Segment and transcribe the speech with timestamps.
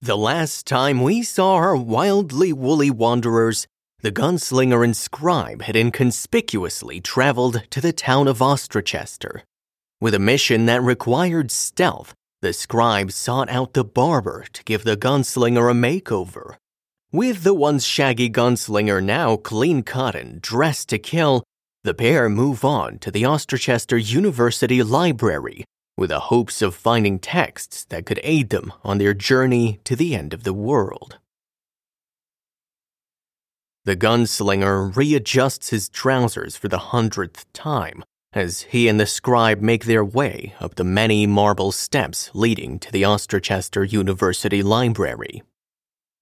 [0.00, 3.66] The last time we saw our wildly woolly wanderers,
[4.00, 9.40] the gunslinger and scribe had inconspicuously traveled to the town of Ostrachester.
[10.00, 14.96] With a mission that required stealth, the scribe sought out the barber to give the
[14.96, 16.54] gunslinger a makeover.
[17.10, 21.42] With the once shaggy gunslinger now clean cut and dressed to kill,
[21.82, 25.64] the pair move on to the Ostrachester University Library
[25.98, 30.14] with the hopes of finding texts that could aid them on their journey to the
[30.14, 31.18] end of the world.
[33.84, 39.86] The gunslinger readjusts his trousers for the hundredth time as he and the scribe make
[39.86, 45.42] their way up the many marble steps leading to the Ostrachester University Library.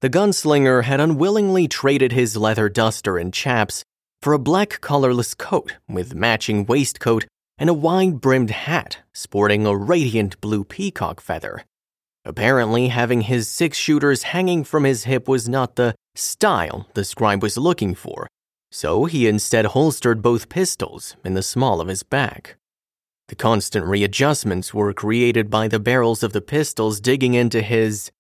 [0.01, 3.85] The gunslinger had unwillingly traded his leather duster and chaps
[4.23, 7.27] for a black collarless coat with matching waistcoat
[7.59, 11.65] and a wide brimmed hat sporting a radiant blue peacock feather.
[12.25, 17.43] Apparently, having his six shooters hanging from his hip was not the style the scribe
[17.43, 18.27] was looking for,
[18.71, 22.57] so he instead holstered both pistols in the small of his back.
[23.29, 28.11] The constant readjustments were created by the barrels of the pistols digging into his.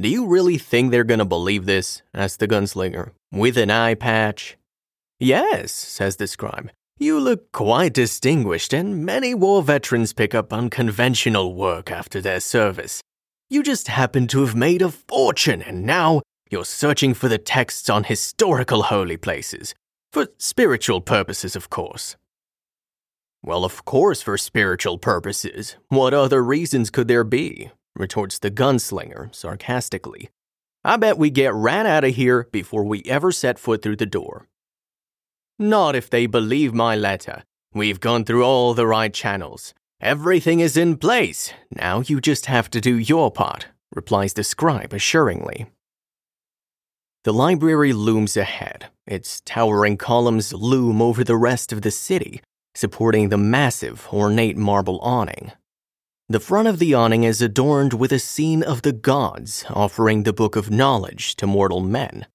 [0.00, 2.02] Do you really think they're gonna believe this?
[2.14, 4.56] asked the gunslinger, with an eye patch.
[5.18, 6.70] Yes, says the scribe.
[7.00, 13.00] You look quite distinguished, and many war veterans pick up unconventional work after their service.
[13.48, 17.88] You just happen to have made a fortune, and now you're searching for the texts
[17.88, 19.76] on historical holy places.
[20.12, 22.16] For spiritual purposes, of course.
[23.44, 25.76] Well, of course, for spiritual purposes.
[25.90, 27.70] What other reasons could there be?
[27.94, 30.30] retorts the gunslinger sarcastically.
[30.84, 34.06] I bet we get ran out of here before we ever set foot through the
[34.06, 34.48] door.
[35.58, 37.42] Not if they believe my letter.
[37.74, 39.74] We've gone through all the right channels.
[40.00, 41.52] Everything is in place.
[41.70, 45.66] Now you just have to do your part, replies the scribe assuringly.
[47.24, 48.86] The library looms ahead.
[49.06, 52.40] Its towering columns loom over the rest of the city,
[52.76, 55.50] supporting the massive, ornate marble awning.
[56.28, 60.32] The front of the awning is adorned with a scene of the gods offering the
[60.32, 62.26] book of knowledge to mortal men.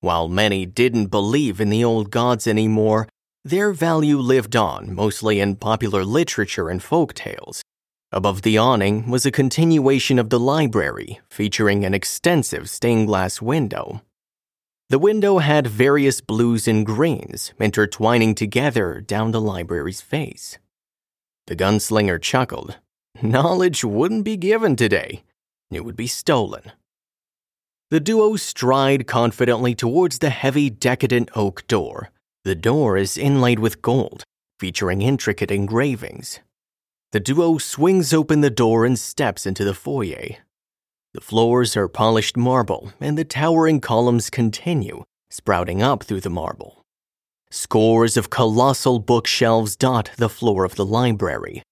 [0.00, 3.06] While many didn't believe in the old gods anymore,
[3.44, 7.62] their value lived on mostly in popular literature and folk tales.
[8.10, 14.00] Above the awning was a continuation of the library, featuring an extensive stained glass window.
[14.88, 20.58] The window had various blues and greens intertwining together down the library's face.
[21.46, 22.78] The gunslinger chuckled.
[23.22, 25.22] Knowledge wouldn't be given today,
[25.70, 26.72] it would be stolen.
[27.90, 32.10] The duo stride confidently towards the heavy, decadent oak door.
[32.44, 34.22] The door is inlaid with gold,
[34.60, 36.38] featuring intricate engravings.
[37.10, 40.36] The duo swings open the door and steps into the foyer.
[41.14, 46.84] The floors are polished marble, and the towering columns continue, sprouting up through the marble.
[47.50, 51.64] Scores of colossal bookshelves dot the floor of the library.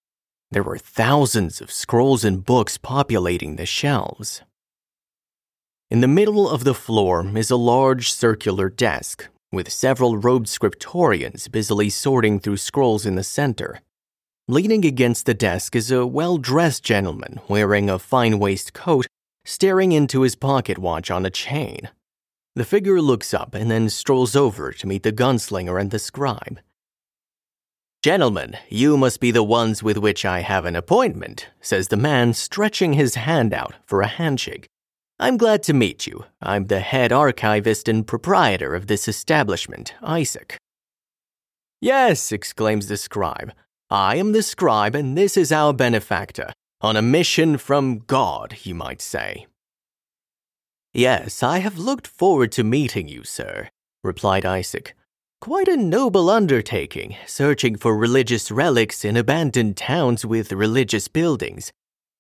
[0.51, 4.43] There are thousands of scrolls and books populating the shelves.
[5.91, 11.51] In the middle of the floor is a large circular desk, with several robed scriptorians
[11.51, 13.81] busily sorting through scrolls in the center.
[14.49, 19.07] Leaning against the desk is a well dressed gentleman wearing a fine waistcoat,
[19.47, 21.89] staring into his pocket watch on a chain.
[22.55, 26.61] The figure looks up and then strolls over to meet the gunslinger and the scribe.
[28.03, 32.35] Gentlemen, you must be the ones with which I have an appointment, says the man,
[32.35, 34.69] stretching his hand out for a handshake.
[35.21, 36.27] I'm glad to meet you.
[36.41, 40.57] I'm the head archivist and proprietor of this establishment, Isaac.
[41.81, 43.53] Yes, exclaims the scribe.
[43.91, 48.77] I am the scribe, and this is our benefactor, on a mission from God, you
[48.77, 49.47] might say.
[50.95, 53.71] Yes, I have looked forward to meeting you, sir,
[54.05, 54.95] replied Isaac.
[55.41, 61.73] Quite a noble undertaking, searching for religious relics in abandoned towns with religious buildings.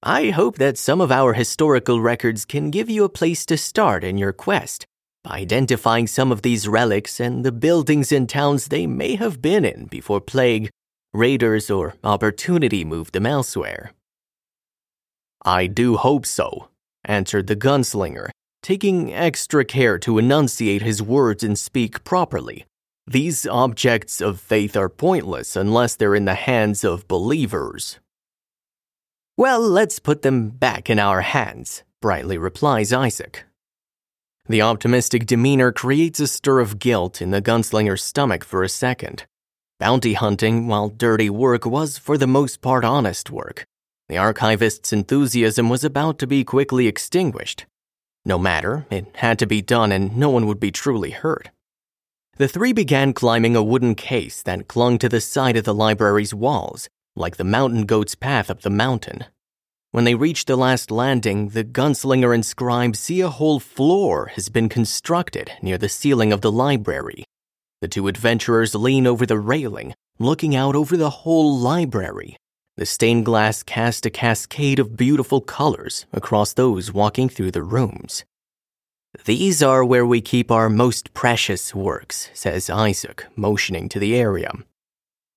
[0.02, 4.04] I hope that some of our historical records can give you a place to start
[4.04, 4.86] in your quest
[5.24, 9.64] by identifying some of these relics and the buildings and towns they may have been
[9.64, 10.70] in before plague,
[11.12, 13.92] raiders, or opportunity moved them elsewhere.
[15.44, 16.68] I do hope so,
[17.04, 18.30] answered the gunslinger,
[18.62, 22.66] taking extra care to enunciate his words and speak properly.
[23.08, 27.98] These objects of faith are pointless unless they're in the hands of believers.
[29.38, 33.44] Well, let's put them back in our hands, brightly replies Isaac.
[34.48, 39.26] The optimistic demeanor creates a stir of guilt in the gunslinger's stomach for a second.
[39.78, 43.64] Bounty hunting, while dirty work, was for the most part honest work.
[44.08, 47.64] The archivist's enthusiasm was about to be quickly extinguished.
[48.24, 51.50] No matter, it had to be done and no one would be truly hurt.
[52.38, 56.34] The three began climbing a wooden case that clung to the side of the library's
[56.34, 56.88] walls,
[57.18, 59.24] like the mountain goat's path up the mountain.
[59.90, 64.48] When they reach the last landing, the gunslinger and scribe see a whole floor has
[64.48, 67.24] been constructed near the ceiling of the library.
[67.80, 72.36] The two adventurers lean over the railing, looking out over the whole library.
[72.76, 78.24] The stained glass cast a cascade of beautiful colors across those walking through the rooms.
[79.24, 84.52] These are where we keep our most precious works, says Isaac, motioning to the area.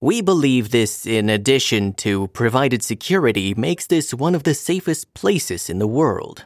[0.04, 5.70] We believe this, in addition to provided security, makes this one of the safest places
[5.70, 6.46] in the world.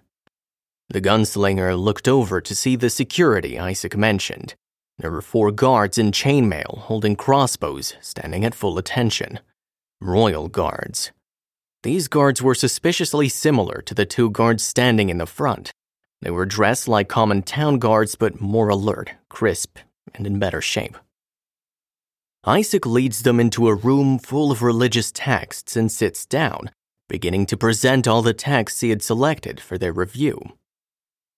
[0.89, 4.55] The gunslinger looked over to see the security Isaac mentioned.
[4.99, 9.39] There were four guards in chainmail holding crossbows, standing at full attention.
[10.01, 11.13] Royal guards.
[11.81, 15.71] These guards were suspiciously similar to the two guards standing in the front.
[16.21, 19.77] They were dressed like common town guards, but more alert, crisp,
[20.13, 20.97] and in better shape.
[22.47, 26.69] Isaac leads them into a room full of religious texts and sits down,
[27.09, 30.39] beginning to present all the texts he had selected for their review.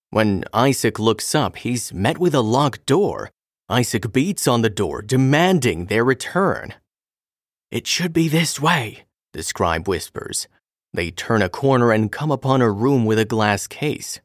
[0.10, 3.30] When Isaac looks up, he's met with a locked door.
[3.70, 6.74] Isaac beats on the door, demanding their return.
[7.72, 10.50] It should be this way, the scribe whispers.
[10.94, 14.20] They turn a corner and come upon a room with a glass case.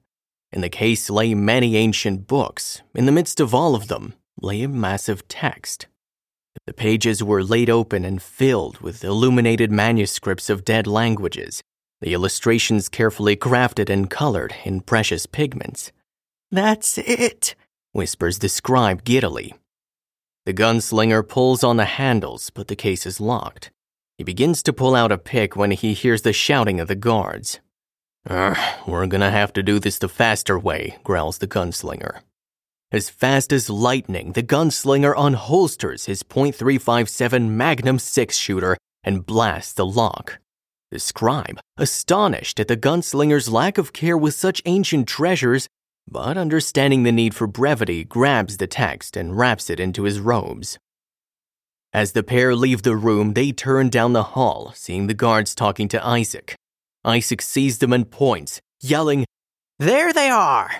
[0.53, 2.83] In the case lay many ancient books.
[2.93, 5.87] In the midst of all of them lay a massive text.
[6.67, 11.63] The pages were laid open and filled with illuminated manuscripts of dead languages,
[12.01, 15.93] the illustrations carefully crafted and colored in precious pigments.
[16.51, 17.55] That's it,
[17.93, 19.55] whispers the scribe giddily.
[20.45, 23.71] The gunslinger pulls on the handles, but the case is locked.
[24.19, 27.61] He begins to pull out a pick when he hears the shouting of the guards.
[28.29, 32.21] we're gonna have to do this the faster way, growls the gunslinger.
[32.93, 39.87] As fast as lightning, the gunslinger unholsters his .357 Magnum six shooter and blasts the
[39.87, 40.39] lock.
[40.91, 45.69] The scribe, astonished at the gunslinger's lack of care with such ancient treasures,
[46.07, 50.79] but understanding the need for brevity, grabs the text and wraps it into his robes.
[51.95, 55.89] As the pair leave the room, they turn down the hall, seeing the guards talking
[55.89, 56.57] to Isaac.
[57.07, 59.25] Isaac sees them and points, yelling,
[59.79, 60.71] There they are!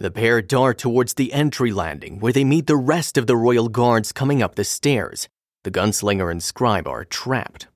[0.00, 3.68] The pair dart towards the entry landing, where they meet the rest of the royal
[3.68, 5.28] guards coming up the stairs.
[5.62, 7.66] The gunslinger and scribe are trapped.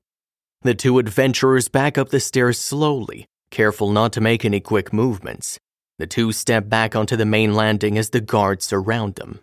[0.62, 5.58] The two adventurers back up the stairs slowly, careful not to make any quick movements.
[5.98, 9.40] The two step back onto the main landing as the guards surround them.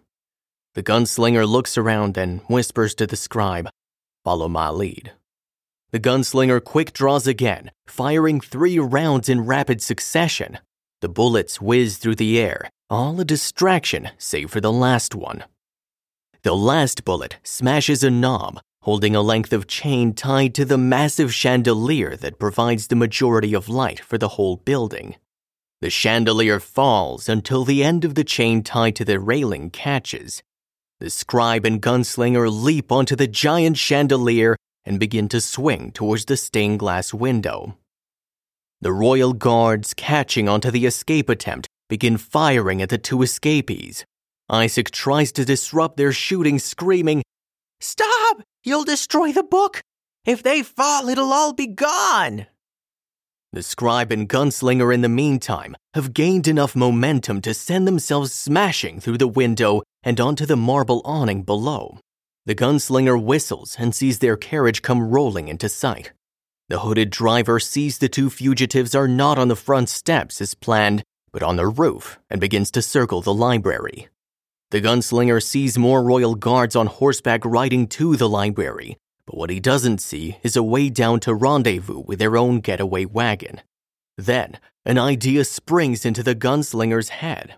[0.74, 3.70] The gunslinger looks around and whispers to the scribe,
[4.24, 5.12] Follow my lead.
[5.92, 10.58] The gunslinger quick draws again, firing three rounds in rapid succession.
[11.02, 15.44] The bullets whiz through the air, all a distraction save for the last one.
[16.44, 21.34] The last bullet smashes a knob, holding a length of chain tied to the massive
[21.34, 25.16] chandelier that provides the majority of light for the whole building.
[25.82, 30.44] The chandelier falls until the end of the chain tied to the railing catches.
[31.00, 34.56] The scribe and gunslinger leap onto the giant chandelier
[34.86, 37.76] and begin to swing towards the stained glass window.
[38.82, 44.06] The royal guards, catching onto the escape attempt, begin firing at the two escapees.
[44.50, 47.22] Isaac tries to disrupt their shooting, screaming,
[47.80, 48.42] Stop!
[48.64, 49.82] You'll destroy the book!
[50.26, 52.48] If they fall, it'll all be gone!
[53.54, 59.00] The scribe and gunslinger, in the meantime, have gained enough momentum to send themselves smashing
[59.00, 62.00] through the window and onto the marble awning below.
[62.46, 66.14] The gunslinger whistles and sees their carriage come rolling into sight.
[66.72, 71.04] The hooded driver sees the two fugitives are not on the front steps as planned,
[71.34, 74.08] but on the roof, and begins to circle the library.
[74.70, 79.60] The gunslinger sees more royal guards on horseback riding to the library, but what he
[79.60, 83.60] doesn't see is a way down to rendezvous with their own getaway wagon.
[84.18, 87.56] Then, an idea springs into the gunslinger's head.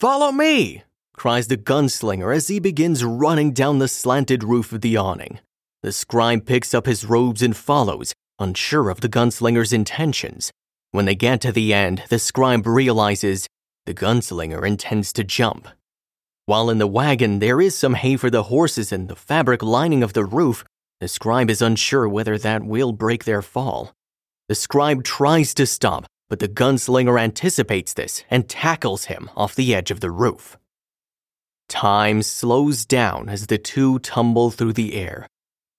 [0.00, 0.82] Follow me!
[1.12, 5.38] cries the gunslinger as he begins running down the slanted roof of the awning.
[5.84, 10.50] The scribe picks up his robes and follows, unsure of the gunslinger's intentions.
[10.92, 13.46] When they get to the end, the scribe realizes
[13.84, 15.68] the gunslinger intends to jump.
[16.46, 20.02] While in the wagon there is some hay for the horses and the fabric lining
[20.02, 20.64] of the roof,
[21.00, 23.92] the scribe is unsure whether that will break their fall.
[24.48, 29.74] The scribe tries to stop, but the gunslinger anticipates this and tackles him off the
[29.74, 30.56] edge of the roof.
[31.68, 35.28] Time slows down as the two tumble through the air,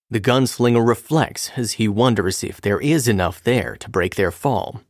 [0.09, 4.81] The gunslinger reflects as he wonders if there is enough there to break their fall.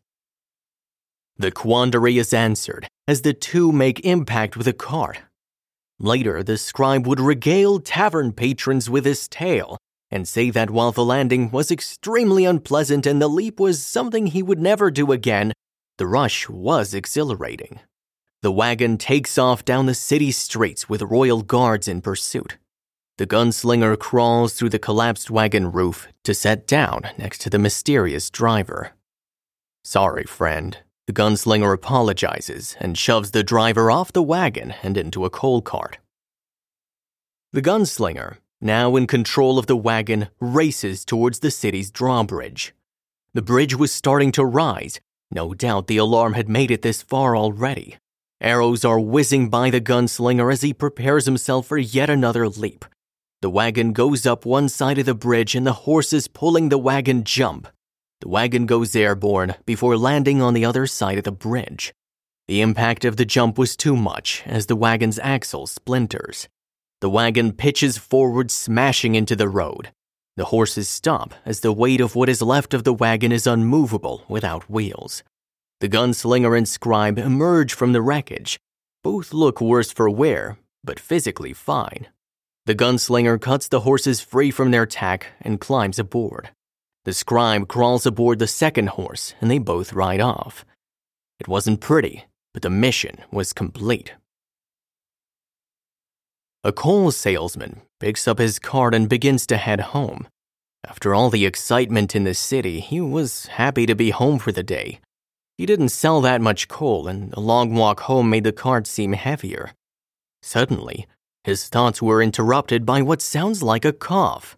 [1.37, 5.21] The quandary is answered as the two make impact with a cart.
[5.99, 9.77] Later, the scribe would regale tavern patrons with his tale
[10.11, 14.43] and say that while the landing was extremely unpleasant and the leap was something he
[14.43, 15.53] would never do again,
[15.97, 17.79] the rush was exhilarating.
[18.41, 22.57] The wagon takes off down the city streets with royal guards in pursuit.
[23.17, 28.29] The gunslinger crawls through the collapsed wagon roof to set down next to the mysterious
[28.29, 28.91] driver.
[29.85, 30.77] Sorry, friend.
[31.07, 35.99] The gunslinger apologizes and shoves the driver off the wagon and into a coal cart.
[37.53, 42.73] The gunslinger, now in control of the wagon, races towards the city's drawbridge.
[43.33, 44.99] The bridge was starting to rise.
[45.31, 47.95] No doubt the alarm had made it this far already.
[48.41, 52.83] Arrows are whizzing by the gunslinger as he prepares himself for yet another leap.
[53.45, 57.23] The wagon goes up one side of the bridge and the horses pulling the wagon
[57.23, 57.67] jump.
[58.21, 61.93] The wagon goes airborne before landing on the other side of the bridge.
[62.47, 66.49] The impact of the jump was too much as the wagon's axle splinters.
[67.01, 69.91] The wagon pitches forward, smashing into the road.
[70.37, 74.23] The horses stop as the weight of what is left of the wagon is unmovable
[74.27, 75.21] without wheels.
[75.81, 78.57] The gunslinger and scribe emerge from the wreckage.
[79.03, 82.07] Both look worse for wear, but physically fine.
[82.65, 86.49] The gunslinger cuts the horses free from their tack and climbs aboard.
[87.03, 90.65] The scribe crawls aboard the second horse and they both ride off.
[91.39, 94.13] It wasn't pretty, but the mission was complete.
[96.63, 100.27] A coal salesman picks up his cart and begins to head home.
[100.83, 104.63] After all the excitement in the city, he was happy to be home for the
[104.63, 104.99] day.
[105.57, 109.13] He didn't sell that much coal, and the long walk home made the cart seem
[109.13, 109.73] heavier.
[110.41, 111.05] Suddenly,
[111.45, 114.57] his thoughts were interrupted by what sounds like a cough.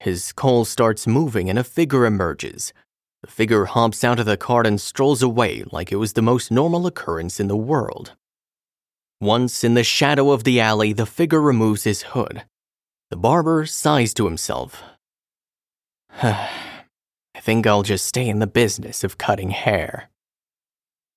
[0.00, 2.72] His coal starts moving and a figure emerges.
[3.22, 6.50] The figure hops out of the cart and strolls away like it was the most
[6.50, 8.16] normal occurrence in the world.
[9.20, 12.42] Once in the shadow of the alley, the figure removes his hood.
[13.10, 14.82] The barber sighs to himself.
[16.20, 16.50] I
[17.36, 20.10] think I'll just stay in the business of cutting hair.